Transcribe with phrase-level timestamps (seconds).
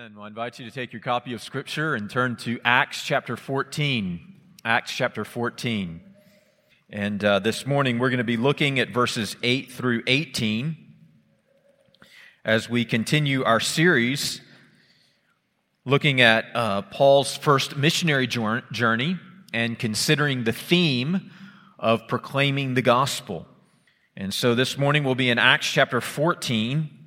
[0.00, 0.14] Amen.
[0.14, 3.36] Well, I invite you to take your copy of Scripture and turn to Acts chapter
[3.36, 4.34] 14.
[4.64, 6.00] Acts chapter 14.
[6.88, 10.74] And uh, this morning we're going to be looking at verses 8 through 18
[12.46, 14.40] as we continue our series
[15.84, 19.18] looking at uh, Paul's first missionary journey
[19.52, 21.30] and considering the theme
[21.78, 23.46] of proclaiming the gospel.
[24.16, 26.99] And so this morning we'll be in Acts chapter 14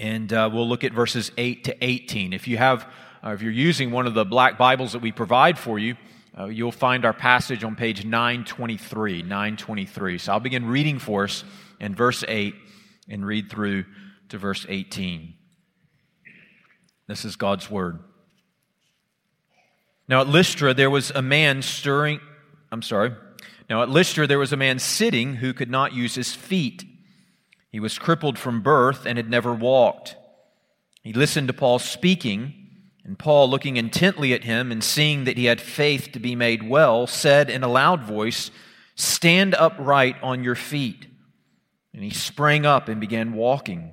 [0.00, 2.32] and uh, we'll look at verses 8 to 18.
[2.32, 2.90] If you have,
[3.22, 5.94] uh, if you're using one of the black Bibles that we provide for you,
[6.36, 9.22] uh, you'll find our passage on page 923.
[9.22, 10.16] 923.
[10.16, 11.44] So I'll begin reading for us
[11.78, 12.54] in verse 8
[13.10, 13.84] and read through
[14.30, 15.34] to verse 18.
[17.06, 17.98] This is God's word.
[20.08, 22.20] Now at Lystra there was a man stirring,
[22.72, 23.12] I'm sorry.
[23.68, 26.84] Now at Lystra there was a man sitting who could not use his feet
[27.70, 30.16] he was crippled from birth and had never walked.
[31.02, 32.54] He listened to Paul speaking,
[33.04, 36.68] and Paul, looking intently at him and seeing that he had faith to be made
[36.68, 38.50] well, said in a loud voice,
[38.94, 41.06] Stand upright on your feet.
[41.94, 43.92] And he sprang up and began walking.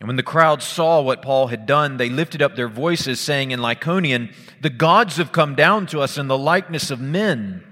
[0.00, 3.50] And when the crowd saw what Paul had done, they lifted up their voices, saying
[3.50, 7.64] in Lycaonian, The gods have come down to us in the likeness of men.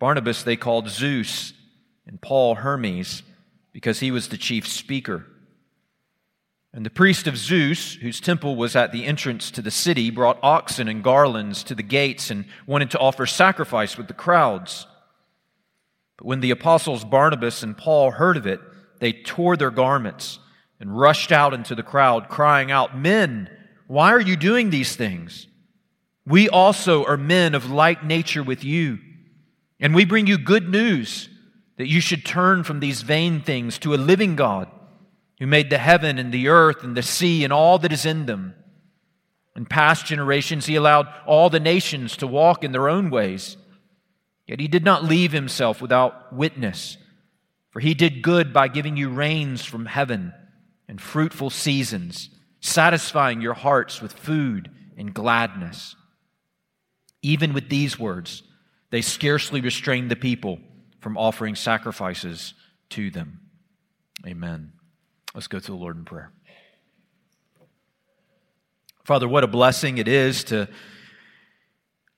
[0.00, 1.52] Barnabas they called Zeus,
[2.06, 3.22] and Paul Hermes
[3.72, 5.26] because he was the chief speaker.
[6.74, 10.38] And the priest of Zeus, whose temple was at the entrance to the city, brought
[10.42, 14.86] oxen and garlands to the gates and wanted to offer sacrifice with the crowds.
[16.16, 18.60] But when the apostles Barnabas and Paul heard of it,
[19.00, 20.38] they tore their garments
[20.80, 23.50] and rushed out into the crowd, crying out, Men,
[23.86, 25.46] why are you doing these things?
[26.26, 28.98] We also are men of like nature with you,
[29.78, 31.28] and we bring you good news
[31.82, 34.70] that you should turn from these vain things to a living God
[35.40, 38.26] who made the heaven and the earth and the sea and all that is in
[38.26, 38.54] them.
[39.56, 43.56] In past generations, he allowed all the nations to walk in their own ways.
[44.46, 46.98] Yet he did not leave himself without witness,
[47.70, 50.32] for he did good by giving you rains from heaven
[50.86, 55.96] and fruitful seasons, satisfying your hearts with food and gladness.
[57.22, 58.44] Even with these words,
[58.90, 60.60] they scarcely restrained the people
[61.02, 62.54] from offering sacrifices
[62.88, 63.40] to them.
[64.24, 64.72] Amen.
[65.34, 66.30] Let's go to the Lord in prayer.
[69.04, 70.68] Father, what a blessing it is to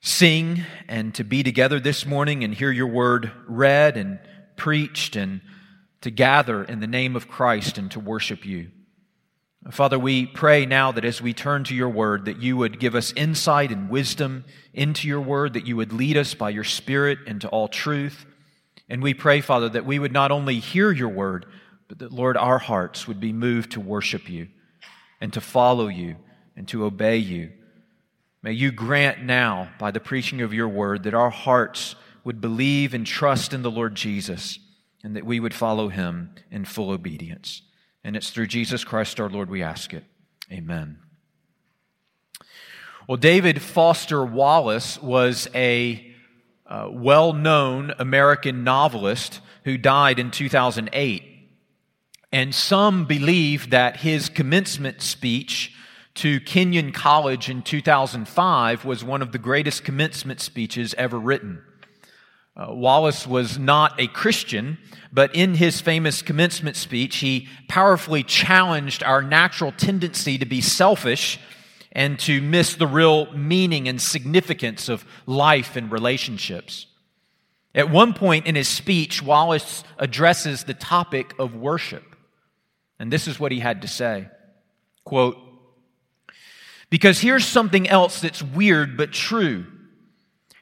[0.02, 4.20] sing and to be together this morning and hear your word read and
[4.56, 5.40] preached and
[6.02, 8.70] to gather in the name of Christ and to worship you.
[9.70, 12.94] Father, we pray now that as we turn to your word, that you would give
[12.94, 17.20] us insight and wisdom into your word, that you would lead us by your spirit
[17.26, 18.26] into all truth.
[18.88, 21.46] And we pray, Father, that we would not only hear your word,
[21.88, 24.48] but that, Lord, our hearts would be moved to worship you
[25.20, 26.16] and to follow you
[26.56, 27.50] and to obey you.
[28.42, 32.92] May you grant now, by the preaching of your word, that our hearts would believe
[32.92, 34.58] and trust in the Lord Jesus
[35.02, 37.62] and that we would follow him in full obedience.
[38.02, 40.04] And it's through Jesus Christ our Lord we ask it.
[40.50, 40.98] Amen.
[43.06, 46.13] Well, David Foster Wallace was a
[46.66, 51.22] uh, well known American novelist who died in 2008.
[52.32, 55.72] And some believe that his commencement speech
[56.14, 61.62] to Kenyon College in 2005 was one of the greatest commencement speeches ever written.
[62.56, 64.78] Uh, Wallace was not a Christian,
[65.12, 71.40] but in his famous commencement speech, he powerfully challenged our natural tendency to be selfish
[71.94, 76.86] and to miss the real meaning and significance of life and relationships.
[77.74, 82.16] At one point in his speech, Wallace addresses the topic of worship.
[82.98, 84.28] And this is what he had to say
[85.04, 85.36] quote,
[86.90, 89.66] Because here's something else that's weird but true.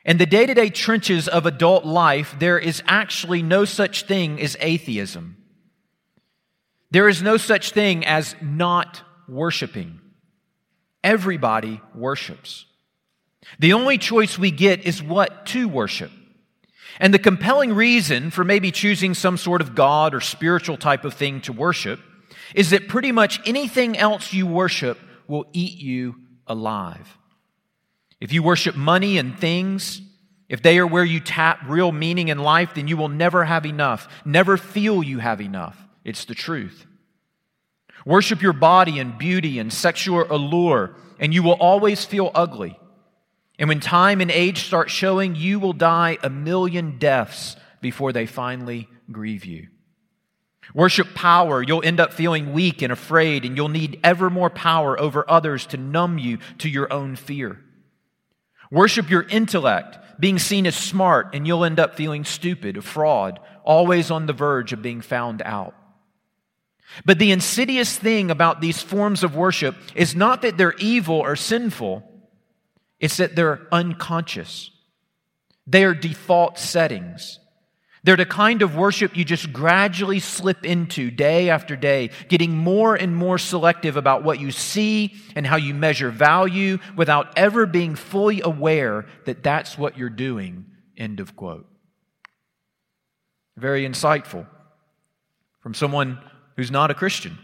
[0.05, 4.41] In the day to day trenches of adult life, there is actually no such thing
[4.41, 5.37] as atheism.
[6.91, 10.02] There is no such thing as not worshiping.
[11.05, 12.67] Everybody worships.
[13.59, 16.11] The only choice we get is what to worship.
[17.01, 21.15] And the compelling reason for maybe choosing some sort of God or spiritual type of
[21.15, 22.01] thing to worship
[22.55, 26.17] is that pretty much anything else you worship will eat you
[26.47, 27.19] alive.
[28.21, 30.01] If you worship money and things,
[30.49, 33.65] if they are where you tap real meaning in life, then you will never have
[33.65, 35.77] enough, never feel you have enough.
[36.05, 36.87] It's the truth.
[38.05, 42.79] Worship your body and beauty and sexual allure, and you will always feel ugly.
[43.59, 48.27] And when time and age start showing, you will die a million deaths before they
[48.27, 49.69] finally grieve you.
[50.75, 54.99] Worship power, you'll end up feeling weak and afraid, and you'll need ever more power
[54.99, 57.61] over others to numb you to your own fear.
[58.71, 63.39] Worship your intellect, being seen as smart, and you'll end up feeling stupid, a fraud,
[63.65, 65.75] always on the verge of being found out.
[67.05, 71.37] But the insidious thing about these forms of worship is not that they're evil or
[71.37, 72.09] sinful,
[73.01, 74.71] it's that they're unconscious.
[75.67, 77.39] They are default settings.
[78.05, 82.97] They're the kind of worship you just gradually slip into day after day, getting more
[82.97, 87.95] and more selective about what you see and how you measure value without ever being
[87.95, 90.67] fully aware that that's what you're doing.
[90.97, 91.69] End of quote.
[93.57, 94.49] Very insightful
[95.61, 96.19] from someone
[96.57, 97.39] who's not a Christian.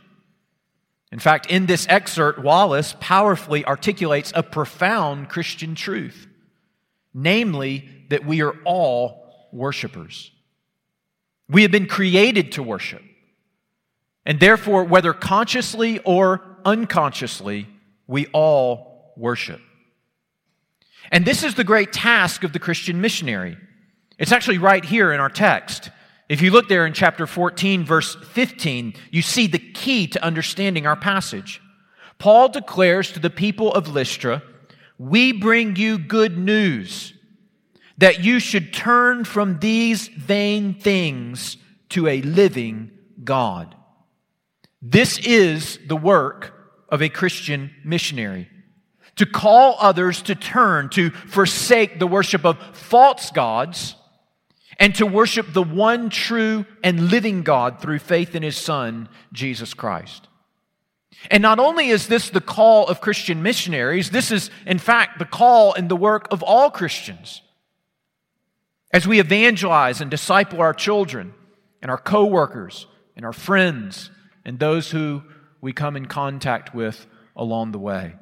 [1.10, 6.26] In fact, in this excerpt, Wallace powerfully articulates a profound Christian truth,
[7.14, 10.31] namely that we are all worshipers.
[11.49, 13.02] We have been created to worship.
[14.26, 17.66] And therefore, whether consciously or unconsciously,
[18.06, 19.60] we all worship.
[21.10, 23.56] And this is the great task of the Christian missionary.
[24.19, 25.90] It's actually right here in our text.
[26.28, 30.86] If you look there in chapter 14, verse 15, you see the key to understanding
[30.86, 31.62] our passage.
[32.19, 34.42] Paul declares to the people of Lystra,
[34.98, 37.14] We bring you good news
[37.96, 41.56] that you should turn from these vain things
[41.90, 42.90] to a living
[43.24, 43.74] God.
[44.82, 46.54] This is the work
[46.88, 48.48] of a Christian missionary.
[49.16, 53.96] To call others to turn, to forsake the worship of false gods,
[54.78, 59.75] and to worship the one true and living God through faith in His Son, Jesus
[59.75, 60.28] Christ.
[61.30, 65.25] And not only is this the call of Christian missionaries, this is, in fact, the
[65.25, 67.42] call and the work of all Christians.
[68.92, 71.34] As we evangelize and disciple our children
[71.82, 72.86] and our coworkers
[73.16, 74.10] and our friends
[74.44, 75.22] and those who
[75.60, 78.14] we come in contact with along the way.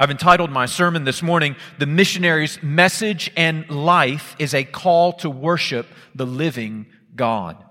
[0.00, 5.28] I've entitled my sermon this morning, The Missionary's Message and Life is a Call to
[5.28, 7.62] Worship the Living God.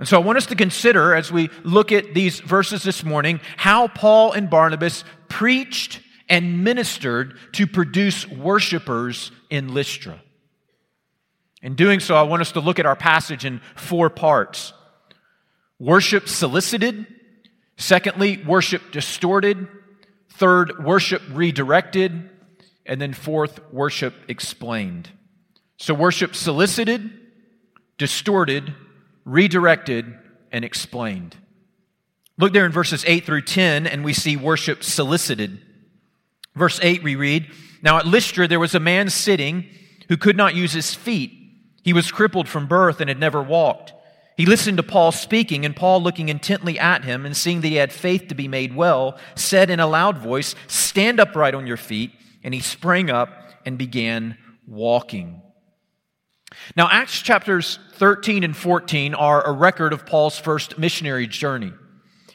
[0.00, 3.38] And so I want us to consider, as we look at these verses this morning,
[3.56, 10.20] how Paul and Barnabas preached and ministered to produce worshipers in Lystra.
[11.62, 14.72] In doing so, I want us to look at our passage in four parts
[15.78, 17.06] worship solicited,
[17.76, 19.68] secondly, worship distorted,
[20.38, 22.30] third, worship redirected,
[22.86, 25.10] and then fourth, worship explained.
[25.76, 27.10] So, worship solicited,
[27.98, 28.74] distorted,
[29.24, 30.16] redirected,
[30.50, 31.36] and explained.
[32.38, 35.60] Look there in verses 8 through 10, and we see worship solicited.
[36.54, 37.50] Verse 8, we read
[37.82, 39.66] Now at Lystra there was a man sitting
[40.08, 41.38] who could not use his feet
[41.88, 43.94] he was crippled from birth and had never walked.
[44.38, 47.74] He listened to Paul speaking, and Paul, looking intently at him and seeing that he
[47.74, 51.76] had faith to be made well, said in a loud voice, Stand upright on your
[51.76, 52.12] feet.
[52.44, 55.42] And he sprang up and began walking.
[56.76, 61.72] Now, Acts chapters 13 and 14 are a record of Paul's first missionary journey.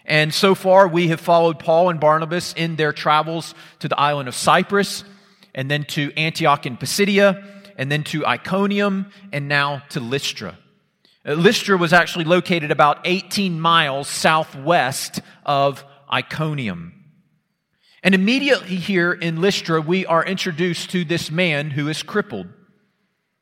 [0.05, 4.27] And so far, we have followed Paul and Barnabas in their travels to the island
[4.27, 5.05] of Cyprus
[5.55, 7.41] and then to Antioch in Pisidia
[7.77, 10.57] and then to Iconium, and now to Lystra.
[11.25, 16.93] Uh, Lystra was actually located about 18 miles southwest of Iconium.
[18.03, 22.47] And immediately here in Lystra, we are introduced to this man who is crippled.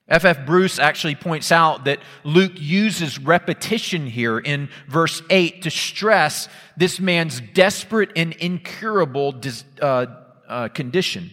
[0.07, 0.39] F.F.
[0.39, 0.45] F.
[0.45, 7.00] Bruce actually points out that Luke uses repetition here in verse 8 to stress this
[7.00, 9.33] man's desperate and incurable
[9.81, 10.05] uh,
[10.47, 11.31] uh, condition.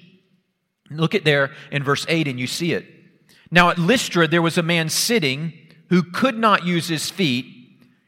[0.91, 2.87] Look at there in verse 8 and you see it.
[3.51, 5.53] Now at Lystra there was a man sitting
[5.89, 7.47] who could not use his feet.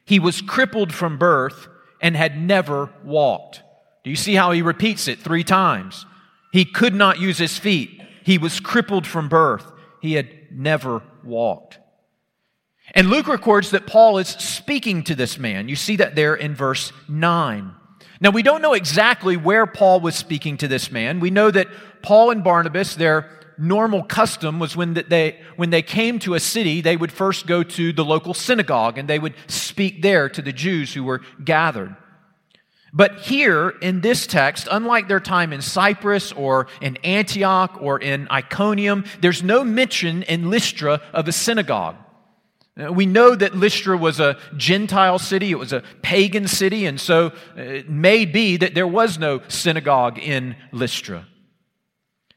[0.04, 1.68] He was crippled from birth
[2.00, 3.62] and had never walked.
[4.04, 6.06] Do you see how he repeats it three times?
[6.52, 8.00] He could not use his feet.
[8.24, 9.70] He was crippled from birth.
[10.00, 11.78] He had never walked.
[12.92, 15.68] And Luke records that Paul is speaking to this man.
[15.68, 17.72] You see that there in verse 9.
[18.20, 21.20] Now, we don't know exactly where Paul was speaking to this man.
[21.20, 21.68] We know that
[22.02, 26.80] Paul and Barnabas, their normal custom was when they, when they came to a city,
[26.80, 30.52] they would first go to the local synagogue and they would speak there to the
[30.52, 31.94] Jews who were gathered.
[32.92, 38.26] But here in this text, unlike their time in Cyprus or in Antioch or in
[38.30, 41.96] Iconium, there's no mention in Lystra of a synagogue.
[42.76, 47.26] We know that Lystra was a Gentile city, it was a pagan city, and so
[47.26, 51.26] uh, it may be that there was no synagogue in Lystra.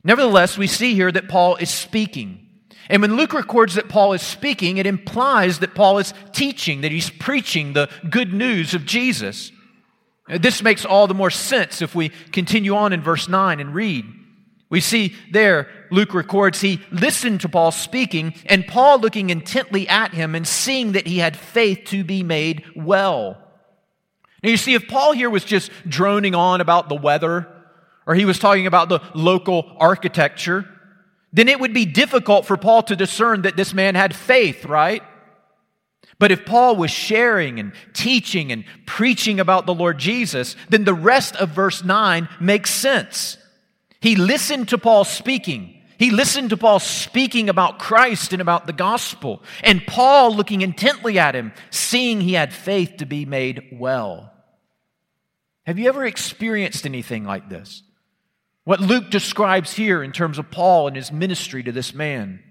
[0.04, 2.48] Nevertheless, we see here that Paul is speaking.
[2.90, 6.92] And when Luke records that Paul is speaking, it implies that Paul is teaching, that
[6.92, 9.52] he's preaching the good news of Jesus.
[10.28, 14.06] This makes all the more sense if we continue on in verse 9 and read.
[14.70, 20.14] We see there, Luke records, he listened to Paul speaking, and Paul looking intently at
[20.14, 23.38] him and seeing that he had faith to be made well.
[24.42, 27.48] Now, you see, if Paul here was just droning on about the weather,
[28.06, 30.66] or he was talking about the local architecture,
[31.32, 35.02] then it would be difficult for Paul to discern that this man had faith, right?
[36.20, 40.94] But if Paul was sharing and teaching and preaching about the Lord Jesus, then the
[40.94, 43.38] rest of verse 9 makes sense.
[44.00, 45.82] He listened to Paul speaking.
[45.98, 49.42] He listened to Paul speaking about Christ and about the gospel.
[49.64, 54.32] And Paul looking intently at him, seeing he had faith to be made well.
[55.66, 57.84] Have you ever experienced anything like this?
[58.64, 62.42] What Luke describes here in terms of Paul and his ministry to this man.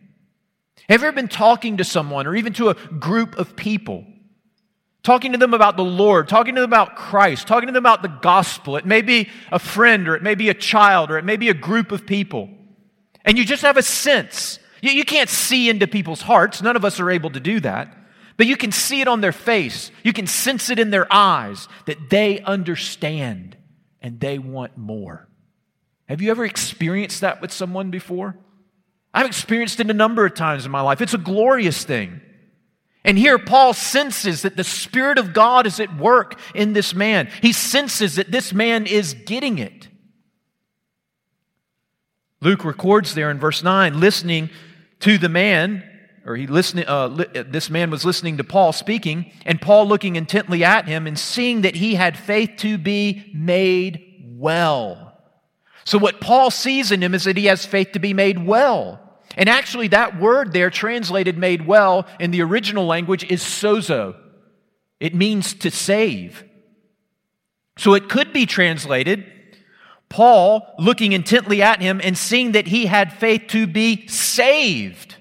[0.88, 4.04] Have you ever been talking to someone or even to a group of people
[5.02, 8.02] talking to them about the Lord, talking to them about Christ, talking to them about
[8.02, 8.76] the gospel.
[8.76, 11.48] It may be a friend, or it may be a child, or it may be
[11.48, 12.48] a group of people.
[13.24, 14.58] And you just have a sense.
[14.80, 16.62] You, you can't see into people's hearts.
[16.62, 17.96] None of us are able to do that.
[18.36, 19.90] But you can see it on their face.
[20.02, 23.56] You can sense it in their eyes that they understand
[24.00, 25.28] and they want more.
[26.12, 28.36] Have you ever experienced that with someone before?
[29.14, 31.00] I've experienced it a number of times in my life.
[31.00, 32.20] It's a glorious thing.
[33.02, 37.30] And here Paul senses that the Spirit of God is at work in this man.
[37.40, 39.88] He senses that this man is getting it.
[42.42, 44.50] Luke records there in verse 9, listening
[45.00, 45.82] to the man,
[46.26, 50.16] or he listening, uh, li- this man was listening to Paul speaking, and Paul looking
[50.16, 55.11] intently at him and seeing that he had faith to be made well.
[55.84, 59.00] So what Paul sees in him is that he has faith to be made well.
[59.36, 64.14] And actually, that word there, translated made well in the original language, is sozo.
[65.00, 66.44] It means to save.
[67.78, 69.24] So it could be translated
[70.08, 75.16] Paul looking intently at him and seeing that he had faith to be saved.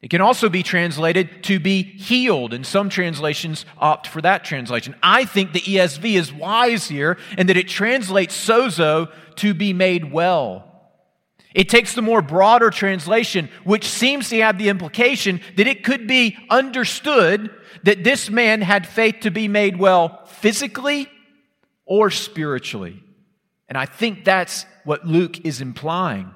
[0.00, 4.94] It can also be translated to be healed, and some translations opt for that translation.
[5.02, 10.12] I think the ESV is wise here and that it translates sozo to be made
[10.12, 10.70] well.
[11.54, 16.08] It takes the more broader translation, which seems to have the implication that it could
[16.08, 17.50] be understood
[17.84, 21.08] that this man had faith to be made well physically
[21.86, 23.02] or spiritually.
[23.68, 26.30] And I think that's what Luke is implying.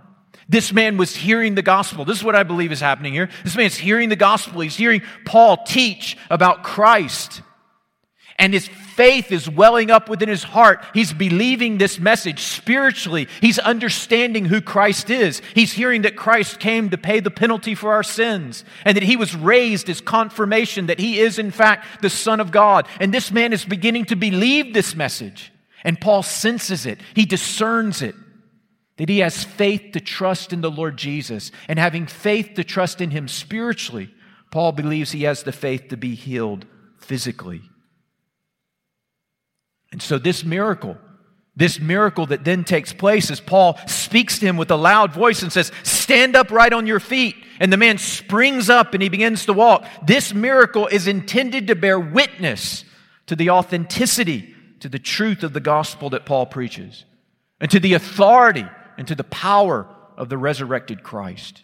[0.49, 2.05] This man was hearing the gospel.
[2.05, 3.29] This is what I believe is happening here.
[3.45, 4.61] This man's hearing the gospel.
[4.61, 7.43] He's hearing Paul teach about Christ
[8.39, 10.85] and his faith is welling up within his heart.
[10.95, 13.29] He's believing this message spiritually.
[13.41, 15.43] He's understanding who Christ is.
[15.55, 19.17] He's hearing that Christ came to pay the penalty for our sins and that he
[19.17, 22.87] was raised as confirmation that he is, in fact, the Son of God.
[23.01, 25.53] And this man is beginning to believe this message.
[25.83, 28.15] And Paul senses it, he discerns it.
[28.99, 31.53] That he has faith to trust in the Lord Jesus.
[31.69, 34.13] And having faith to trust in him spiritually,
[34.51, 36.67] Paul believes he has the faith to be healed
[36.99, 37.63] physically.
[39.93, 40.97] And so, this miracle,
[41.57, 45.43] this miracle that then takes place as Paul speaks to him with a loud voice
[45.43, 47.37] and says, Stand up right on your feet.
[47.61, 49.85] And the man springs up and he begins to walk.
[50.07, 52.85] This miracle is intended to bear witness
[53.27, 57.05] to the authenticity, to the truth of the gospel that Paul preaches,
[57.61, 58.67] and to the authority
[58.97, 61.63] and to the power of the resurrected Christ.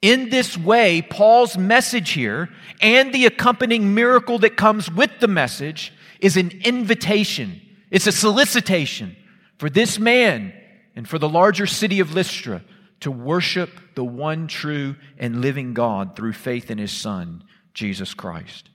[0.00, 2.48] In this way, Paul's message here
[2.80, 7.60] and the accompanying miracle that comes with the message is an invitation,
[7.90, 9.16] it's a solicitation
[9.58, 10.52] for this man
[10.94, 12.62] and for the larger city of Lystra
[13.00, 17.44] to worship the one true and living God through faith in his Son,
[17.74, 18.70] Jesus Christ.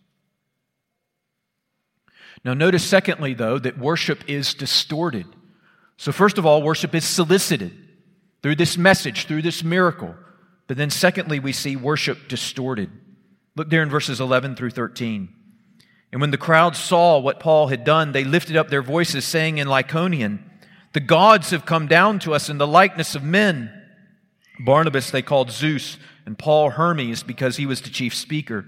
[2.46, 5.28] Now, notice, secondly, though, that worship is distorted.
[5.98, 7.72] So, first of all, worship is solicited
[8.42, 10.16] through this message, through this miracle.
[10.68, 12.90] But then, secondly, we see worship distorted.
[13.56, 15.30] Look there in verses 11 through 13.
[16.14, 19.58] And when the crowd saw what Paul had done, they lifted up their voices, saying
[19.58, 20.44] in Lycaonian,
[20.94, 23.74] The gods have come down to us in the likeness of men.
[24.60, 28.64] Barnabas they called Zeus, and Paul Hermes, because he was the chief speaker.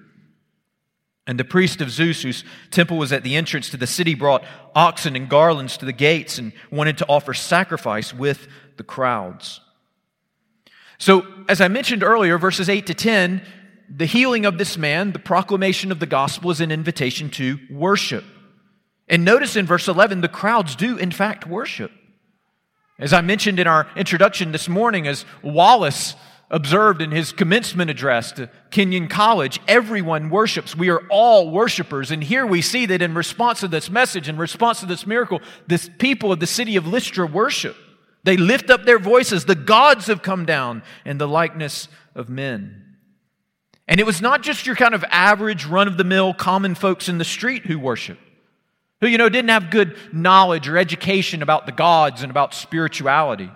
[1.27, 4.43] And the priest of Zeus, whose temple was at the entrance to the city, brought
[4.73, 8.47] oxen and garlands to the gates and wanted to offer sacrifice with
[8.77, 9.61] the crowds.
[10.97, 13.43] So, as I mentioned earlier, verses 8 to 10
[13.89, 18.23] the healing of this man, the proclamation of the gospel, is an invitation to worship.
[19.07, 21.91] And notice in verse 11, the crowds do, in fact, worship.
[22.97, 26.15] As I mentioned in our introduction this morning, as Wallace
[26.49, 29.59] observed in his commencement address to Kenyon College.
[29.67, 30.75] Everyone worships.
[30.75, 32.11] We are all worshipers.
[32.11, 35.41] And here we see that in response to this message, in response to this miracle,
[35.67, 37.75] this people of the city of Lystra worship.
[38.23, 39.45] They lift up their voices.
[39.45, 42.84] The gods have come down in the likeness of men.
[43.87, 47.07] And it was not just your kind of average, run of the mill, common folks
[47.07, 48.17] in the street who worship,
[49.01, 53.51] who, you know, didn't have good knowledge or education about the gods and about spirituality.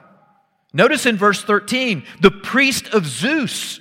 [0.71, 3.79] Notice in verse 13, the priest of Zeus,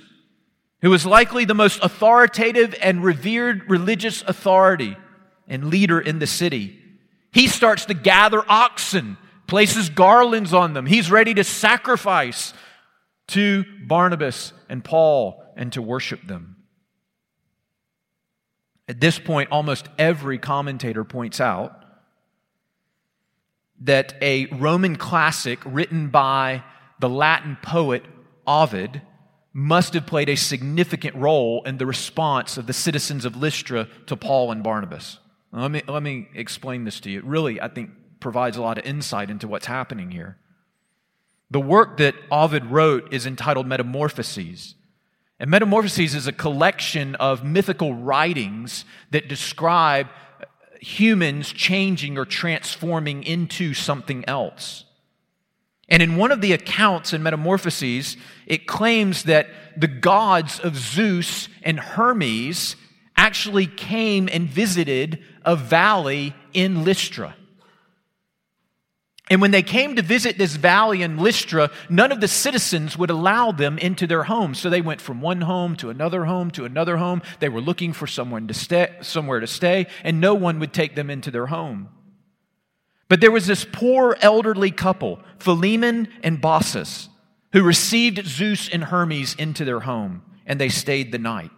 [0.81, 4.97] who was likely the most authoritative and revered religious authority
[5.47, 6.79] and leader in the city,
[7.31, 10.87] he starts to gather oxen, places garlands on them.
[10.87, 12.55] He's ready to sacrifice
[13.27, 16.55] to Barnabas and Paul and to worship them.
[18.87, 21.75] At this point, almost every commentator points out
[23.81, 26.63] that a Roman classic written by
[26.99, 28.03] the Latin poet
[28.47, 29.01] Ovid
[29.53, 34.15] must have played a significant role in the response of the citizens of Lystra to
[34.15, 35.19] Paul and Barnabas.
[35.51, 37.19] Let me, let me explain this to you.
[37.19, 40.37] It really, I think, provides a lot of insight into what's happening here.
[41.51, 44.75] The work that Ovid wrote is entitled Metamorphoses.
[45.39, 50.07] And Metamorphoses is a collection of mythical writings that describe
[50.81, 54.85] humans changing or transforming into something else.
[55.87, 61.49] And in one of the accounts in Metamorphoses, it claims that the gods of Zeus
[61.63, 62.75] and Hermes
[63.17, 67.35] actually came and visited a valley in Lystra.
[69.29, 73.11] And when they came to visit this valley in Lystra, none of the citizens would
[73.11, 74.59] allow them into their homes.
[74.59, 77.21] So they went from one home to another home to another home.
[77.39, 80.95] They were looking for someone to stay, somewhere to stay, and no one would take
[80.95, 81.89] them into their home.
[83.07, 87.07] But there was this poor elderly couple, Philemon and Baucis,
[87.53, 91.51] who received Zeus and Hermes into their home, and they stayed the night.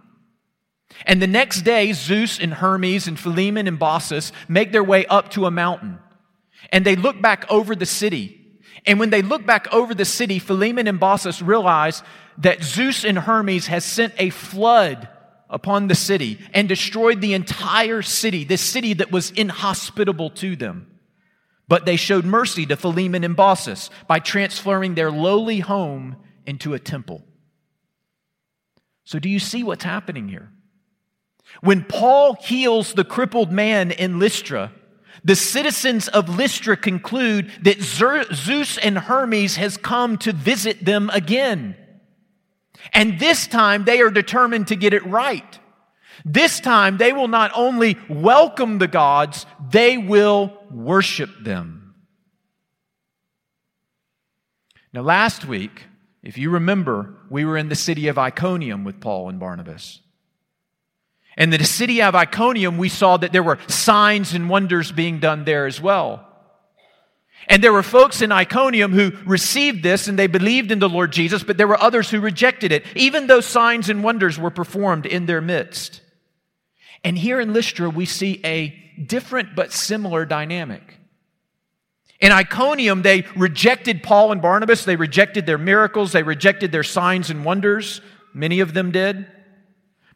[1.06, 5.30] And the next day, Zeus and Hermes and Philemon and Baucis make their way up
[5.32, 6.00] to a mountain,
[6.72, 8.38] and they look back over the city.
[8.86, 12.04] And when they look back over the city, Philemon and Baucis realize
[12.40, 15.08] that Zeus and Hermes has sent a flood
[15.50, 20.88] upon the city and destroyed the entire city, this city that was inhospitable to them.
[21.68, 26.80] But they showed mercy to Philemon and Baucis by transforming their lowly home into a
[26.80, 27.24] temple.
[29.04, 30.52] So, do you see what's happening here?
[31.62, 34.72] When Paul heals the crippled man in Lystra,
[35.24, 41.76] the citizens of Lystra conclude that Zeus and Hermes has come to visit them again.
[42.94, 45.60] And this time they are determined to get it right.
[46.26, 51.96] This time, they will not only welcome the gods, they will worship them.
[54.94, 55.86] Now, last week,
[56.22, 60.01] if you remember, we were in the city of Iconium with Paul and Barnabas.
[61.38, 65.46] And the city of Iconium, we saw that there were signs and wonders being done
[65.46, 66.28] there as well.
[67.48, 71.12] And there were folks in Iconium who received this and they believed in the Lord
[71.12, 75.06] Jesus, but there were others who rejected it, even though signs and wonders were performed
[75.06, 76.02] in their midst.
[77.04, 78.70] And here in Lystra, we see a
[79.04, 80.98] different but similar dynamic.
[82.20, 84.86] In Iconium, they rejected Paul and Barnabas.
[84.86, 86.12] They rejected their miracles.
[86.12, 88.02] They rejected their signs and wonders.
[88.34, 89.26] Many of them did.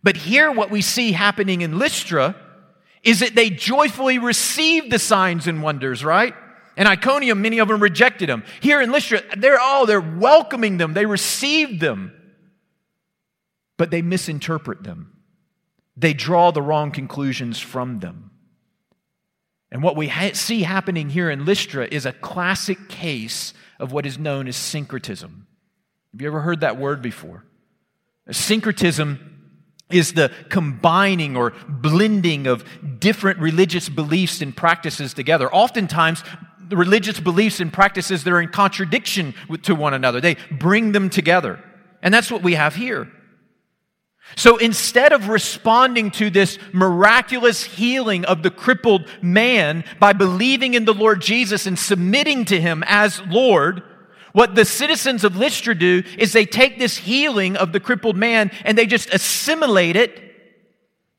[0.06, 2.36] But here, what we see happening in Lystra
[3.04, 6.34] is that they joyfully received the signs and wonders, right?
[6.78, 8.44] In Iconium, many of them rejected them.
[8.62, 10.94] Here in Lystra, they're all, they're welcoming them.
[10.94, 12.14] They received them.
[13.78, 15.16] But they misinterpret them
[15.98, 18.32] they draw the wrong conclusions from them.
[19.72, 24.06] And what we ha- see happening here in Lystra is a classic case of what
[24.06, 25.48] is known as syncretism.
[26.14, 27.46] Have you ever heard that word before?
[28.30, 29.35] Syncretism
[29.90, 32.66] is the combining or blending of
[33.00, 35.54] different religious beliefs and practices together.
[35.54, 36.24] Oftentimes,
[36.68, 41.10] the religious beliefs and practices that are in contradiction to one another, they bring them
[41.10, 41.64] together.
[42.02, 43.12] And that's what we have here.
[44.36, 50.86] So instead of responding to this miraculous healing of the crippled man by believing in
[50.86, 53.84] the Lord Jesus and submitting to him as Lord,
[54.36, 58.52] what the citizens of Lystra do is they take this healing of the crippled man
[58.66, 60.22] and they just assimilate it.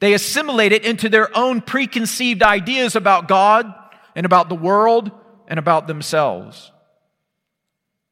[0.00, 3.72] They assimilate it into their own preconceived ideas about God
[4.14, 5.10] and about the world
[5.48, 6.70] and about themselves.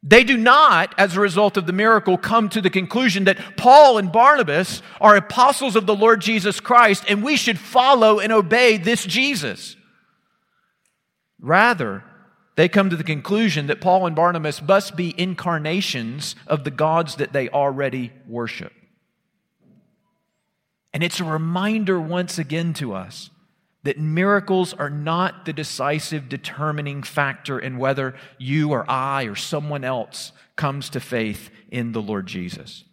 [0.03, 3.99] They do not, as a result of the miracle, come to the conclusion that Paul
[3.99, 8.79] and Barnabas are apostles of the Lord Jesus Christ and we should follow and obey
[8.79, 9.77] this Jesus.
[11.39, 12.05] Rather,
[12.57, 17.17] they come to the conclusion that Paul and Barnabas must be incarnations of the gods
[17.17, 18.73] that they already worship.
[20.93, 23.31] And it's a reminder once again to us
[23.83, 29.85] that miracles are not the decisive determining factor in whether you or I or someone
[29.85, 32.85] else comes to faith in the Lord Jesus.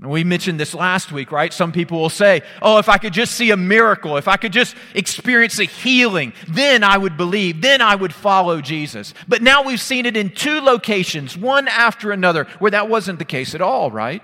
[0.00, 1.52] We mentioned this last week, right?
[1.52, 4.52] Some people will say, Oh, if I could just see a miracle, if I could
[4.52, 9.12] just experience a healing, then I would believe, then I would follow Jesus.
[9.28, 13.26] But now we've seen it in two locations, one after another, where that wasn't the
[13.26, 14.22] case at all, right?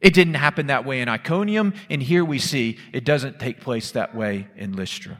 [0.00, 3.90] It didn't happen that way in Iconium, and here we see it doesn't take place
[3.90, 5.18] that way in Lystra.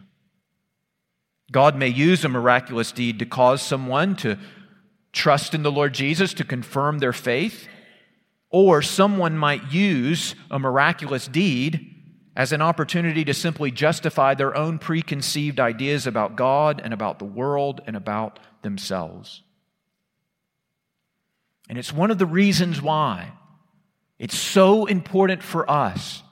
[1.50, 4.38] God may use a miraculous deed to cause someone to
[5.12, 7.66] trust in the Lord Jesus, to confirm their faith,
[8.50, 11.94] or someone might use a miraculous deed
[12.34, 17.24] as an opportunity to simply justify their own preconceived ideas about God and about the
[17.24, 19.42] world and about themselves.
[21.68, 23.32] And it's one of the reasons why
[24.18, 26.22] it's so important for us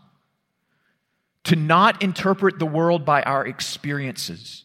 [1.44, 4.64] to not interpret the world by our experiences,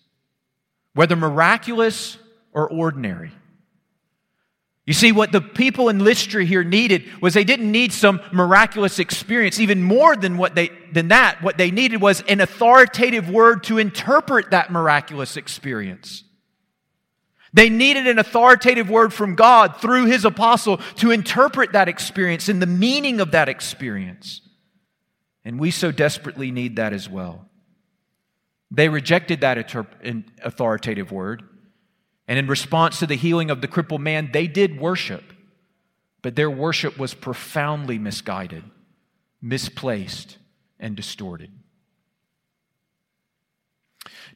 [0.93, 2.17] whether miraculous
[2.53, 3.31] or ordinary.
[4.85, 8.97] You see, what the people in Lystra here needed was they didn't need some miraculous
[8.97, 9.59] experience.
[9.59, 13.77] Even more than, what they, than that, what they needed was an authoritative word to
[13.77, 16.23] interpret that miraculous experience.
[17.53, 22.61] They needed an authoritative word from God through his apostle to interpret that experience and
[22.61, 24.41] the meaning of that experience.
[25.43, 27.49] And we so desperately need that as well.
[28.71, 29.75] They rejected that
[30.43, 31.43] authoritative word.
[32.31, 35.33] And in response to the healing of the crippled man, they did worship.
[36.21, 38.63] But their worship was profoundly misguided,
[39.41, 40.37] misplaced,
[40.79, 41.51] and distorted.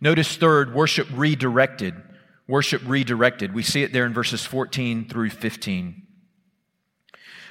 [0.01, 1.95] Notice, third, worship redirected
[2.47, 3.53] worship redirected.
[3.53, 6.03] We see it there in verses 14 through 15.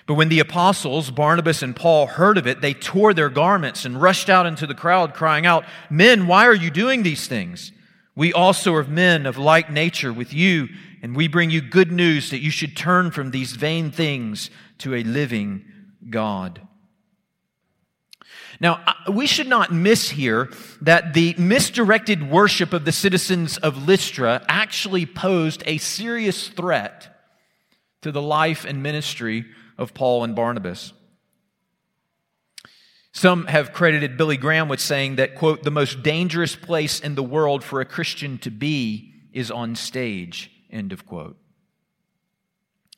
[0.06, 4.00] But when the apostles, Barnabas and Paul, heard of it, they tore their garments and
[4.00, 7.72] rushed out into the crowd, crying out, Men, why are you doing these things?
[8.16, 10.68] We also are men of like nature with you,
[11.02, 14.94] and we bring you good news that you should turn from these vain things to
[14.94, 15.64] a living
[16.08, 16.60] God.
[18.60, 20.50] Now, we should not miss here
[20.80, 27.10] that the misdirected worship of the citizens of Lystra actually posed a serious threat
[28.02, 29.44] to the life and ministry
[29.76, 30.92] of Paul and Barnabas.
[33.14, 37.22] Some have credited Billy Graham with saying that, quote, the most dangerous place in the
[37.22, 41.36] world for a Christian to be is on stage, end of quote.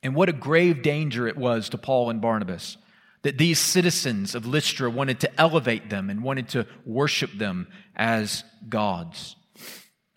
[0.03, 2.79] And what a grave danger it was to Paul and Barnabas
[3.23, 8.43] that these citizens of Lystra wanted to elevate them and wanted to worship them as
[8.71, 9.37] gods.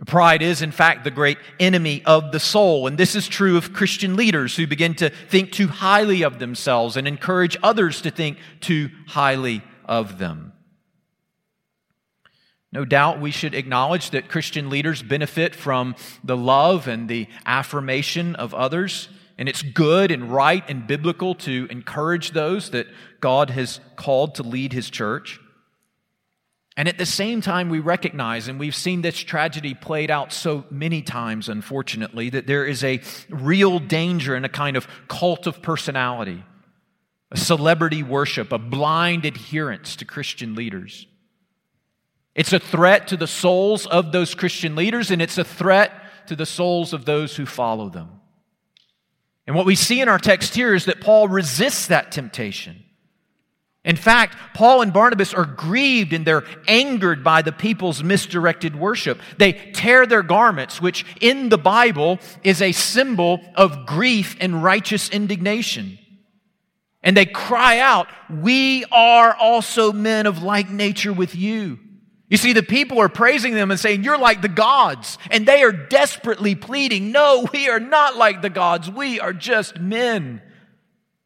[0.06, 2.88] Pride is, in fact, the great enemy of the soul.
[2.88, 6.96] And this is true of Christian leaders who begin to think too highly of themselves
[6.96, 10.54] and encourage others to think too highly of them.
[12.72, 18.36] No doubt we should acknowledge that Christian leaders benefit from the love and the affirmation
[18.36, 19.10] of others.
[19.40, 22.88] And it's good and right and biblical to encourage those that
[23.20, 25.40] God has called to lead his church.
[26.78, 30.66] And at the same time, we recognize, and we've seen this tragedy played out so
[30.70, 35.62] many times, unfortunately, that there is a real danger in a kind of cult of
[35.62, 36.44] personality,
[37.32, 41.08] a celebrity worship, a blind adherence to Christian leaders.
[42.36, 45.92] It's a threat to the souls of those Christian leaders, and it's a threat
[46.28, 48.10] to the souls of those who follow them.
[49.46, 52.84] And what we see in our text here is that Paul resists that temptation.
[53.84, 59.20] In fact, Paul and Barnabas are grieved and they're angered by the people's misdirected worship.
[59.38, 65.10] They tear their garments, which in the Bible is a symbol of grief and righteous
[65.10, 65.98] indignation.
[67.02, 71.80] And they cry out, We are also men of like nature with you.
[72.30, 75.18] You see, the people are praising them and saying, You're like the gods.
[75.32, 78.90] And they are desperately pleading, No, we are not like the gods.
[78.90, 80.42] We are just men,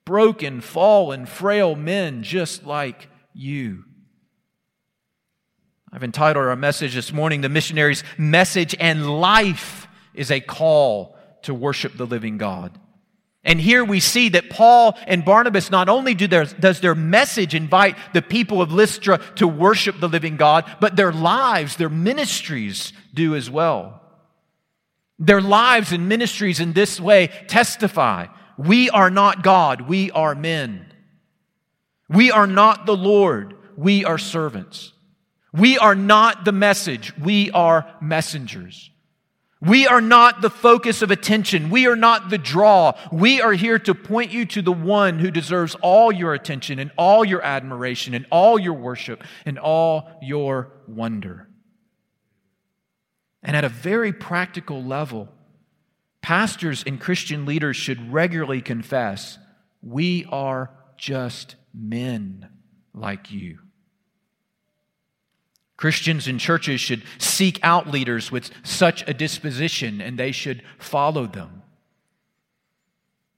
[0.05, 3.83] broken, fallen, frail men, just like you.
[5.91, 11.53] I've entitled our message this morning, The Missionary's Message and Life is a Call to
[11.53, 12.79] Worship the Living God.
[13.43, 17.53] And here we see that Paul and Barnabas not only do their, does their message
[17.53, 22.93] invite the people of Lystra to worship the living God, but their lives, their ministries
[23.13, 24.01] do as well.
[25.19, 28.27] Their lives and ministries in this way testify
[28.57, 30.85] we are not God, we are men.
[32.07, 34.93] We are not the Lord, we are servants.
[35.51, 38.91] We are not the message, we are messengers.
[39.63, 41.69] We are not the focus of attention.
[41.69, 42.99] We are not the draw.
[43.13, 46.91] We are here to point you to the one who deserves all your attention and
[46.97, 51.47] all your admiration and all your worship and all your wonder.
[53.41, 55.29] And at a very practical level,
[56.21, 59.37] pastors and Christian leaders should regularly confess
[59.81, 62.49] we are just men
[62.93, 63.59] like you.
[65.77, 71.25] Christians and churches should seek out leaders with such a disposition and they should follow
[71.25, 71.63] them.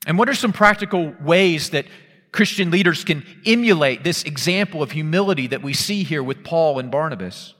[0.05, 1.85] And what are some practical ways that
[2.31, 6.91] Christian leaders can emulate this example of humility that we see here with Paul and
[6.91, 7.53] Barnabas?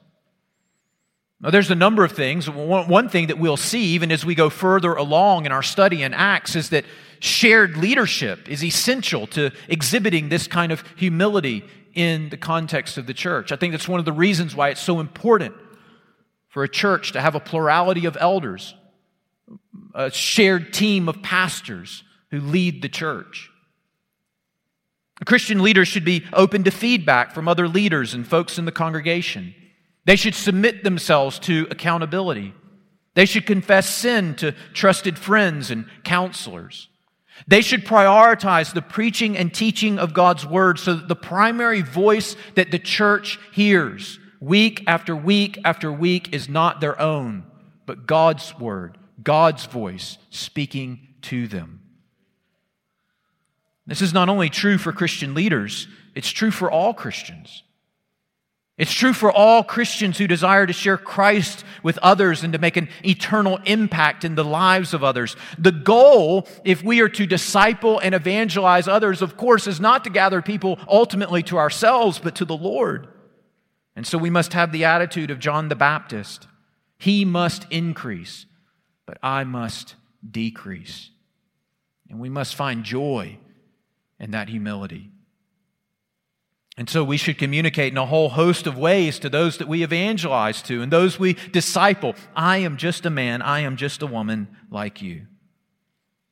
[1.42, 2.50] Now, there's a number of things.
[2.50, 6.14] One thing that we'll see, even as we go further along in our study in
[6.14, 6.86] Acts, is that
[7.20, 11.64] shared leadership is essential to exhibiting this kind of humility
[11.96, 13.52] in the context of the church.
[13.52, 15.56] I think that's one of the reasons why it's so important
[16.50, 18.76] for a church to have a plurality of elders,
[19.94, 23.50] a shared team of pastors who lead the church.
[25.22, 28.72] A Christian leader should be open to feedback from other leaders and folks in the
[28.72, 29.56] congregation.
[30.04, 32.54] They should submit themselves to accountability.
[33.14, 36.90] They should confess sin to trusted friends and counselors.
[37.48, 42.36] They should prioritize the preaching and teaching of God's word so that the primary voice
[42.56, 47.44] that the church hears week after week after week is not their own,
[47.86, 51.82] but God's word, God's voice speaking to them.
[53.88, 57.64] This is not only true for Christian leaders, it's true for all Christians.
[58.78, 62.76] It's true for all Christians who desire to share Christ with others and to make
[62.76, 65.38] an eternal impact in the lives of others.
[65.58, 70.10] The goal, if we are to disciple and evangelize others, of course, is not to
[70.10, 73.08] gather people ultimately to ourselves, but to the Lord.
[73.96, 76.48] And so we must have the attitude of John the Baptist
[76.98, 78.46] He must increase,
[79.06, 79.96] but I must
[80.30, 81.12] decrease.
[82.10, 83.38] And we must find joy
[84.20, 85.12] in that humility.
[86.78, 89.84] And so we should communicate in a whole host of ways to those that we
[89.84, 92.16] evangelize to and those we disciple.
[92.36, 95.28] I am just a man, I am just a woman like you.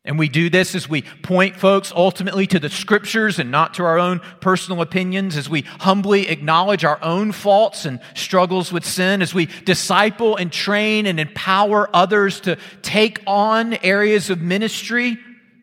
[0.06, 3.86] And we do this as we point folks ultimately to the scriptures and not to
[3.86, 9.22] our own personal opinions, as we humbly acknowledge our own faults and struggles with sin,
[9.22, 15.18] as we disciple and train and empower others to take on areas of ministry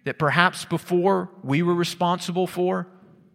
[0.05, 2.87] that perhaps before we were responsible for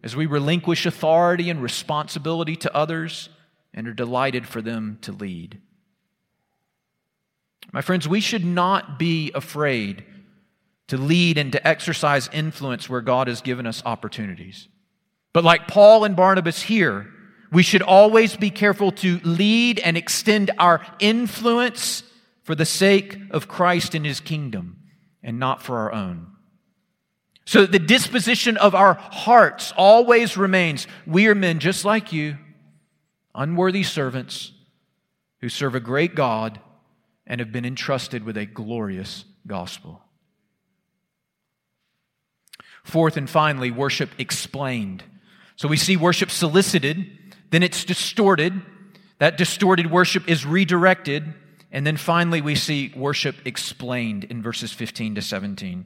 [0.06, 3.28] as we relinquish authority and responsibility to others
[3.74, 5.60] and are delighted for them to lead.
[7.74, 10.06] My friends, we should not be afraid
[10.88, 14.68] to lead and to exercise influence where God has given us opportunities.
[15.34, 17.08] But like Paul and Barnabas here,
[17.52, 22.04] we should always be careful to lead and extend our influence
[22.44, 24.78] for the sake of Christ and his kingdom
[25.24, 26.35] and not for our own.
[27.46, 32.38] So the disposition of our hearts always remains we are men just like you,
[33.36, 34.52] unworthy servants
[35.42, 36.60] who serve a great God
[37.28, 40.02] and have been entrusted with a glorious gospel.
[42.84, 45.04] Fourth and finally, worship explained.
[45.56, 47.08] So we see worship solicited,
[47.52, 48.62] then it's distorted.
[49.20, 51.34] That distorted worship is redirected.
[51.72, 55.86] And then finally, we see worship explained in verses 15 to 17.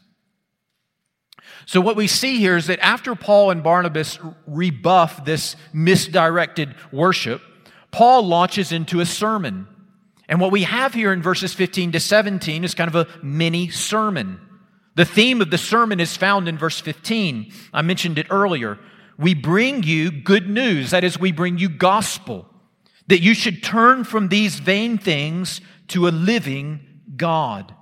[1.65, 7.41] So, what we see here is that after Paul and Barnabas rebuff this misdirected worship,
[7.91, 9.67] Paul launches into a sermon.
[10.27, 13.69] And what we have here in verses 15 to 17 is kind of a mini
[13.69, 14.39] sermon.
[14.95, 17.51] The theme of the sermon is found in verse 15.
[17.73, 18.79] I mentioned it earlier.
[19.17, 22.47] We bring you good news, that is, we bring you gospel,
[23.07, 26.79] that you should turn from these vain things to a living
[27.15, 27.75] God.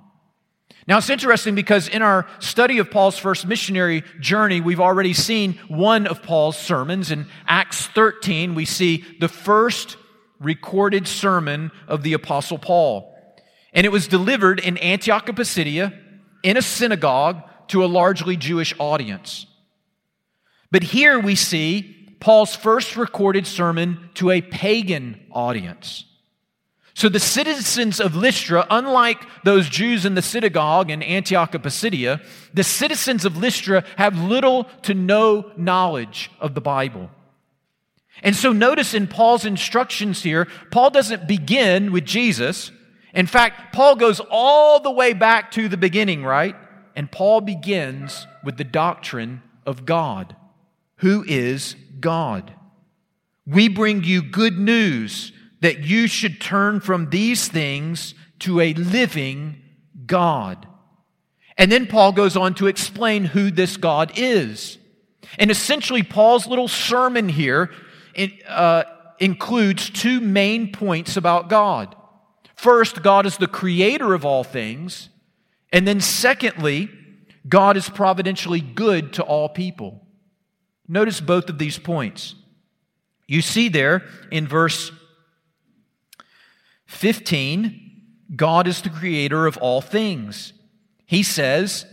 [0.90, 5.52] Now, it's interesting because in our study of Paul's first missionary journey, we've already seen
[5.68, 7.12] one of Paul's sermons.
[7.12, 9.96] In Acts 13, we see the first
[10.40, 13.14] recorded sermon of the Apostle Paul.
[13.72, 15.96] And it was delivered in Antioch of Pisidia
[16.42, 19.46] in a synagogue to a largely Jewish audience.
[20.72, 26.04] But here we see Paul's first recorded sermon to a pagan audience.
[27.00, 32.20] So the citizens of Lystra, unlike those Jews in the synagogue in Antioch of Pisidia,
[32.52, 37.10] the citizens of Lystra have little to no knowledge of the Bible.
[38.22, 42.70] And so notice in Paul's instructions here, Paul doesn't begin with Jesus.
[43.14, 46.54] In fact, Paul goes all the way back to the beginning, right?
[46.94, 50.36] And Paul begins with the doctrine of God.
[50.96, 52.52] Who is God?
[53.46, 59.60] We bring you good news that you should turn from these things to a living
[60.06, 60.66] God.
[61.56, 64.78] And then Paul goes on to explain who this God is.
[65.38, 67.70] And essentially, Paul's little sermon here
[68.48, 68.84] uh,
[69.18, 71.94] includes two main points about God.
[72.56, 75.10] First, God is the creator of all things.
[75.72, 76.90] And then, secondly,
[77.48, 80.06] God is providentially good to all people.
[80.88, 82.34] Notice both of these points.
[83.28, 84.90] You see there in verse
[86.90, 88.02] 15,
[88.34, 90.52] God is the creator of all things.
[91.06, 91.86] He says,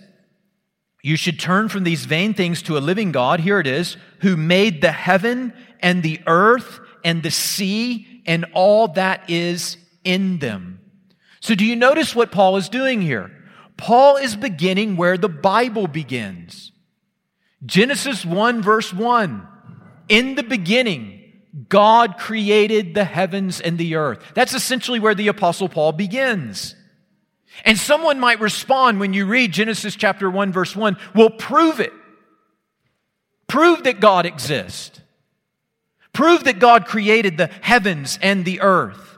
[1.04, 3.40] You should turn from these vain things to a living God.
[3.40, 8.88] Here it is, who made the heaven and the earth and the sea and all
[8.90, 10.80] that is in them.
[11.42, 13.32] So, do you notice what Paul is doing here?
[13.78, 16.72] Paul is beginning where the Bible begins.
[17.66, 19.48] Genesis 1, verse 1.
[20.10, 21.17] In the beginning,
[21.70, 24.24] God created the heavens and the earth.
[24.34, 26.76] That's essentially where the Apostle Paul begins.
[27.66, 31.94] And someone might respond when you read Genesis chapter 1, verse 1, well, prove it.
[33.48, 35.02] Prove that God exists.
[36.14, 39.18] Prove that God created the heavens and the earth.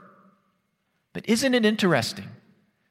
[1.14, 2.30] But isn't it interesting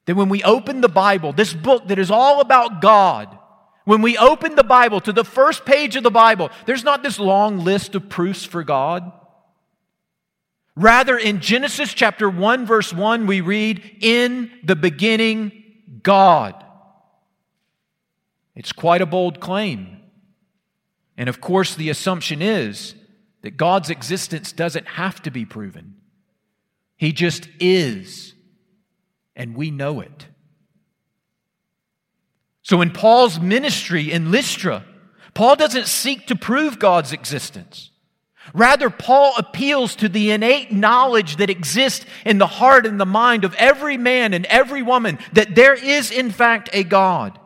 [0.07, 3.39] that when we open the Bible, this book that is all about God,
[3.85, 7.19] when we open the Bible to the first page of the Bible, there's not this
[7.19, 9.13] long list of proofs for God.
[10.79, 15.51] Rather, in Genesis chapter 1, verse 1, we read, In the beginning,
[16.05, 16.55] God.
[18.55, 20.01] It's quite a bold claim.
[21.17, 22.95] And of course, the assumption is
[23.43, 25.97] that God's existence doesn't have to be proven,
[26.97, 28.35] He just is,
[29.35, 30.29] and we know it.
[32.63, 34.85] So, in Paul's ministry in Lystra,
[35.35, 37.91] Paul doesn't seek to prove God's existence.
[38.55, 43.45] Rather, Paul appeals to the innate knowledge that exists in the heart and the mind
[43.45, 47.39] of every man and every woman that there is, in fact, a God.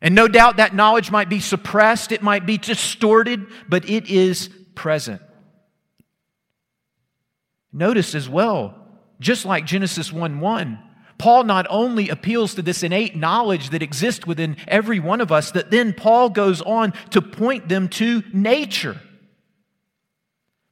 [0.00, 4.50] And no doubt that knowledge might be suppressed, it might be distorted, but it is
[4.74, 5.20] present.
[7.72, 8.74] Notice as well,
[9.20, 10.78] just like Genesis 1 1,
[11.18, 15.50] Paul not only appeals to this innate knowledge that exists within every one of us,
[15.52, 19.00] that then Paul goes on to point them to nature.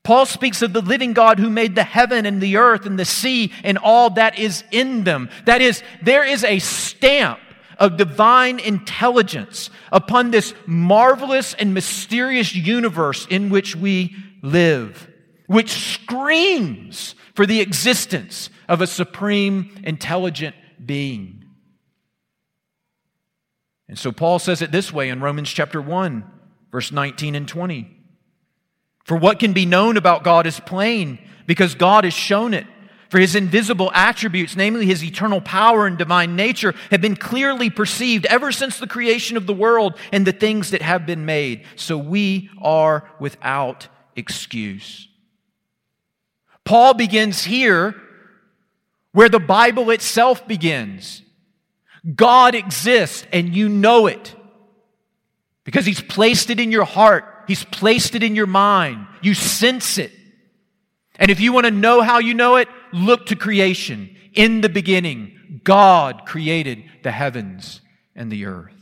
[0.05, 3.07] Paul speaks of the living God who made the heaven and the earth and the
[3.07, 5.31] sea and all that is in them.
[5.47, 7.41] That is, there is a stamp
[7.79, 15.11] of divine intelligence upon this marvelous and mysterious universe in which we live,
[15.47, 21.47] which screams for the existence of a supreme intelligent being.
[23.89, 26.31] And so Paul says it this way in Romans chapter 1,
[26.71, 27.94] verse 19 and 20.
[29.05, 32.67] For what can be known about God is plain because God has shown it.
[33.11, 38.27] For his invisible attributes, namely his eternal power and divine nature, have been clearly perceived
[38.27, 41.65] ever since the creation of the world and the things that have been made.
[41.77, 43.87] So we are without
[44.17, 45.07] excuse.
[46.65, 47.95] Paul begins here
[49.13, 51.23] where the Bible itself begins.
[52.17, 54.35] God exists and you know it
[55.63, 57.34] because he's placed it in your heart.
[57.47, 59.07] He's placed it in your mind.
[59.23, 60.13] You sense it.
[61.17, 64.17] And if you want to know how you know it, look to creation.
[64.33, 67.81] In the beginning, God created the heavens
[68.17, 68.73] and the earth.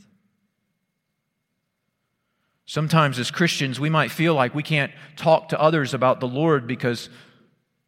[2.65, 6.67] Sometimes, as Christians, we might feel like we can't talk to others about the Lord
[6.67, 7.11] because,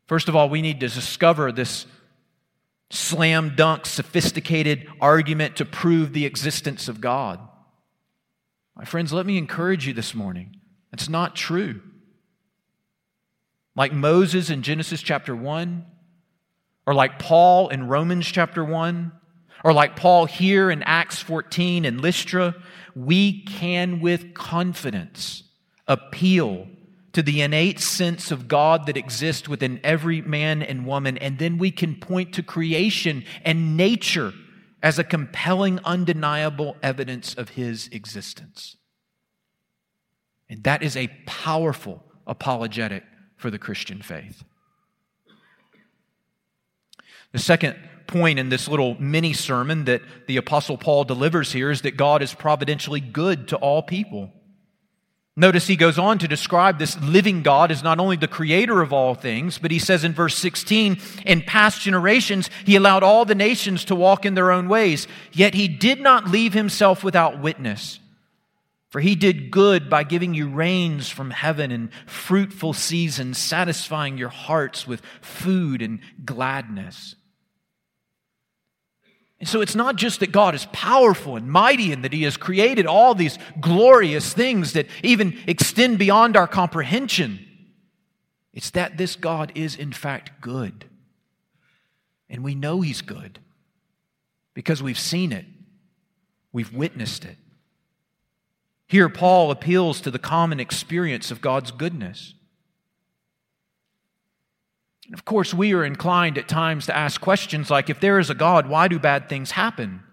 [0.08, 1.87] first of all, we need to discover this
[2.90, 7.40] slam dunk, sophisticated argument to prove the existence of God.
[8.76, 10.60] My friends, let me encourage you this morning.
[10.94, 11.80] It's not true.
[13.74, 15.84] Like Moses in Genesis chapter 1,
[16.86, 19.11] or like Paul in Romans chapter 1,
[19.64, 22.55] or like Paul here in Acts 14 in Lystra,
[22.95, 25.42] we can with confidence
[25.88, 26.68] appeal
[27.12, 31.59] to the innate sense of God that exists within every man and woman, and then
[31.59, 34.32] we can point to creation and nature
[34.80, 38.76] as a compelling, undeniable evidence of His existence.
[40.55, 43.02] And that is a powerful apologetic
[43.36, 44.44] for the Christian faith.
[47.32, 47.76] The second
[48.07, 52.22] point in this little mini sermon that the Apostle Paul delivers here is that God
[52.22, 54.30] is providentially good to all people.
[55.34, 58.92] Notice he goes on to describe this living God as not only the creator of
[58.92, 63.34] all things, but he says in verse 16, in past generations, he allowed all the
[63.34, 67.98] nations to walk in their own ways, yet he did not leave himself without witness.
[68.95, 74.28] For he did good by giving you rains from heaven and fruitful seasons, satisfying your
[74.28, 77.16] hearts with food and gladness.
[79.40, 82.36] And so it's not just that God is powerful and mighty and that He has
[82.36, 87.45] created all these glorious things that even extend beyond our comprehension.
[88.53, 90.84] It's that this God is, in fact, good.
[92.30, 93.40] And we know He's good
[94.55, 95.47] because we've seen it,
[96.53, 97.38] we've witnessed it.
[98.95, 102.34] Here, Paul appeals to the common experience of God's goodness.
[105.07, 108.30] And of course, we are inclined at times to ask questions like if there is
[108.30, 110.05] a God, why do bad things happen?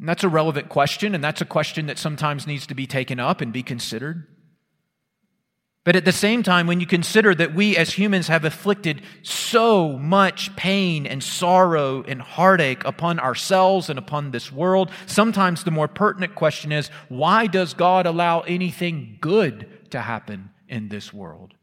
[0.00, 3.20] And that's a relevant question, and that's a question that sometimes needs to be taken
[3.20, 4.26] up and be considered.
[5.84, 9.96] But at the same time, when you consider that we as humans have afflicted so
[9.96, 15.88] much pain and sorrow and heartache upon ourselves and upon this world, sometimes the more
[15.88, 21.54] pertinent question is why does God allow anything good to happen in this world?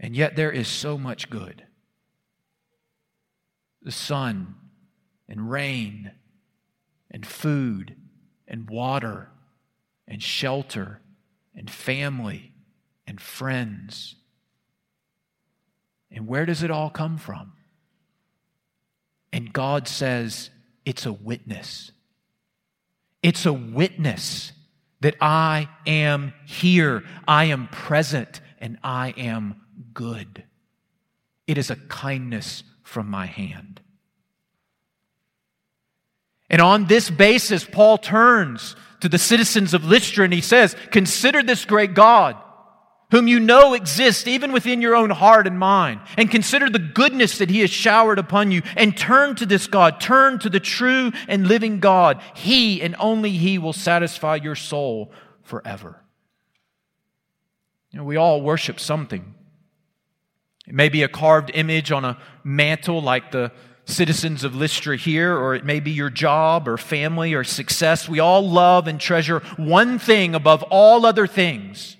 [0.00, 1.64] And yet there is so much good.
[3.82, 4.54] The sun
[5.28, 6.12] and rain
[7.10, 7.96] and food
[8.48, 9.30] and water
[10.08, 11.00] and shelter
[11.56, 12.52] and family
[13.06, 14.16] and friends.
[16.10, 17.52] And where does it all come from?
[19.32, 20.50] And God says,
[20.84, 21.90] it's a witness.
[23.22, 24.52] It's a witness
[25.00, 29.60] that I am here, I am present, and I am
[29.92, 30.44] good.
[31.46, 33.80] It is a kindness from my hand.
[36.48, 41.42] And on this basis, Paul turns to the citizens of Lystra and he says, Consider
[41.42, 42.36] this great God,
[43.10, 47.38] whom you know exists even within your own heart and mind, and consider the goodness
[47.38, 51.12] that he has showered upon you, and turn to this God, turn to the true
[51.28, 52.22] and living God.
[52.34, 56.02] He and only he will satisfy your soul forever.
[57.90, 59.34] You know, we all worship something.
[60.66, 63.52] It may be a carved image on a mantle like the
[63.86, 68.08] citizens of Lystra here, or it may be your job or family or success.
[68.08, 71.96] We all love and treasure one thing above all other things.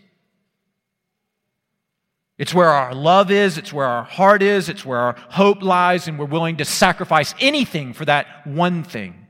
[2.39, 6.07] It's where our love is, it's where our heart is, it's where our hope lies,
[6.07, 9.26] and we're willing to sacrifice anything for that one thing.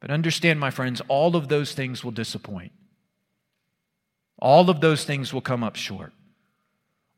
[0.00, 2.72] But understand, my friends, all of those things will disappoint.
[4.38, 6.12] All of those things will come up short.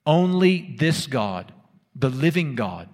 [0.06, 1.52] Only this God,
[1.94, 2.88] the living God,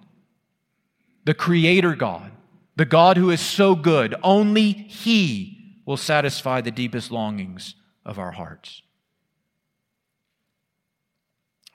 [1.25, 2.31] the Creator God,
[2.75, 8.31] the God who is so good, only He will satisfy the deepest longings of our
[8.31, 8.81] hearts.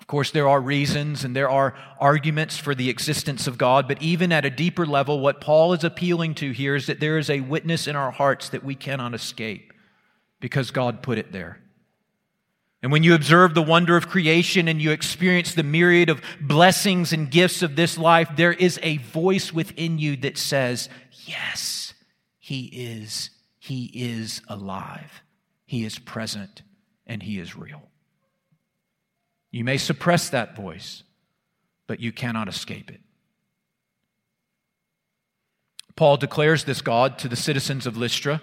[0.00, 4.00] Of course, there are reasons and there are arguments for the existence of God, but
[4.00, 7.28] even at a deeper level, what Paul is appealing to here is that there is
[7.28, 9.72] a witness in our hearts that we cannot escape
[10.40, 11.60] because God put it there.
[12.82, 17.12] And when you observe the wonder of creation and you experience the myriad of blessings
[17.12, 20.88] and gifts of this life, there is a voice within you that says,
[21.26, 21.94] Yes,
[22.38, 23.30] He is.
[23.58, 25.22] He is alive.
[25.66, 26.62] He is present
[27.06, 27.82] and He is real.
[29.50, 31.02] You may suppress that voice,
[31.86, 33.00] but you cannot escape it.
[35.96, 38.40] Paul declares this God to the citizens of Lystra.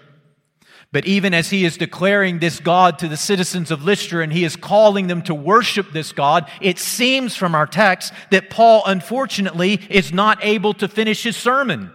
[0.95, 4.45] But even as he is declaring this God to the citizens of Lystra and he
[4.45, 9.81] is calling them to worship this God, it seems from our text that Paul, unfortunately,
[9.89, 11.91] is not able to finish his sermon.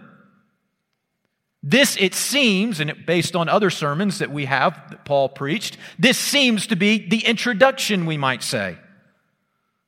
[1.63, 6.19] This, it seems, and based on other sermons that we have that Paul preached, this
[6.19, 8.77] seems to be the introduction, we might say.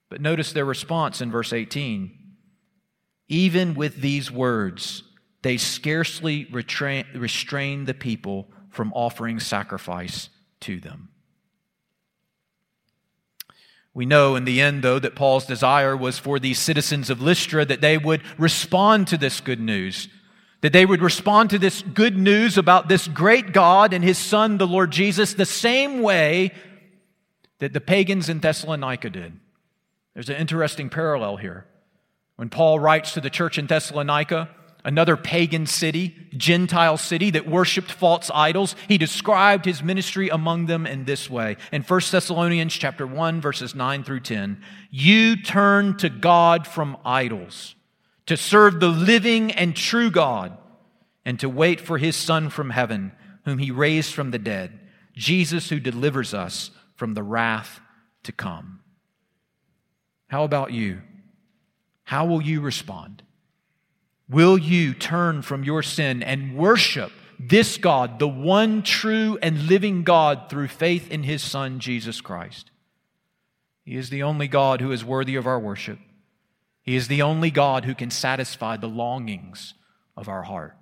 [0.09, 2.17] But notice their response in verse 18.
[3.27, 5.03] Even with these words,
[5.43, 10.29] they scarcely restrain the people from offering sacrifice
[10.61, 11.09] to them.
[13.93, 17.63] We know in the end, though, that Paul's desire was for these citizens of Lystra
[17.65, 20.07] that they would respond to this good news,
[20.61, 24.57] that they would respond to this good news about this great God and his Son,
[24.57, 26.51] the Lord Jesus, the same way
[27.59, 29.33] that the pagans in Thessalonica did.
[30.15, 31.67] There's an interesting parallel here.
[32.35, 34.49] When Paul writes to the church in Thessalonica,
[34.83, 38.75] another pagan city, Gentile city that worshiped false idols.
[38.87, 41.57] He described his ministry among them in this way.
[41.71, 44.61] In 1 Thessalonians chapter 1 verses 9 through 10,
[44.91, 47.75] you turn to God from idols
[48.25, 50.57] to serve the living and true God
[51.25, 53.11] and to wait for his son from heaven
[53.45, 54.79] whom he raised from the dead,
[55.13, 57.79] Jesus who delivers us from the wrath
[58.23, 58.79] to come.
[60.27, 61.01] How about you?
[62.03, 63.23] How will you respond?
[64.29, 70.03] Will you turn from your sin and worship this God, the one true and living
[70.03, 72.71] God, through faith in his Son, Jesus Christ?
[73.83, 75.99] He is the only God who is worthy of our worship.
[76.81, 79.73] He is the only God who can satisfy the longings
[80.15, 80.75] of our heart.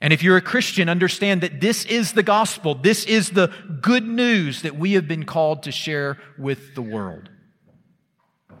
[0.00, 2.74] And if you're a Christian, understand that this is the gospel.
[2.74, 7.30] This is the good news that we have been called to share with the world.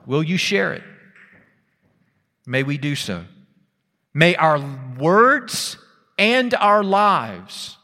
[0.06, 0.82] Will you share it?
[2.46, 3.24] May we do so.
[4.14, 4.64] May our
[4.98, 5.76] words
[6.16, 7.76] and our lives,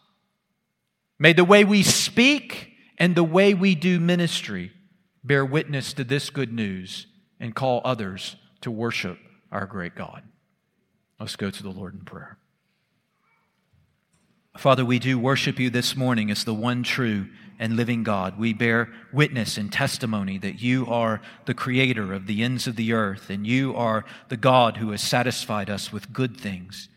[1.18, 4.72] may the way we speak and the way we do ministry
[5.24, 7.06] bear witness to this good news
[7.40, 9.18] and call others to worship
[9.50, 10.22] our great God.
[11.18, 12.38] Let's go to the Lord in prayer.
[14.56, 17.28] Father, we do worship you this morning as the one true
[17.60, 18.38] and living God.
[18.38, 22.94] We bear witness and testimony that you are the creator of the ends of the
[22.94, 26.88] earth, and you are the God who has satisfied us with good things.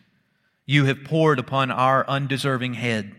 [0.66, 3.14] You have poured upon our undeserving head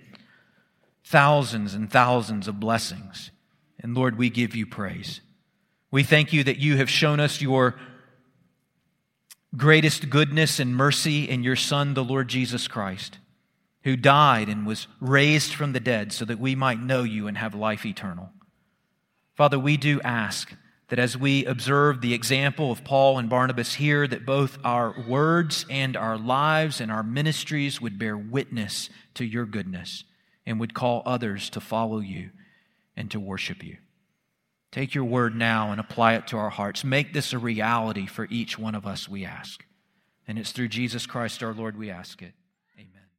[1.05, 3.31] thousands and thousands of blessings.
[3.79, 5.21] And Lord, we give you praise.
[5.91, 7.75] We thank you that you have shown us your
[9.55, 13.19] greatest goodness and mercy in your Son, the Lord Jesus Christ
[13.85, 17.39] who died and was raised from the dead so that we might know you and
[17.39, 18.31] have life eternal.
[19.35, 20.55] Father, we do ask
[20.89, 25.67] that as we observe the example of Paul and Barnabas here, that both our words
[25.69, 30.05] and our lives and our ministries would bear witness to your goodness
[30.47, 32.31] and would call others to follow you
[32.97, 33.77] and to worship you.
[34.73, 36.85] Take your word now and apply it to our hearts.
[36.85, 39.65] Make this a reality for each one of us, we ask.
[40.27, 42.33] And it's through Jesus Christ our Lord we ask it.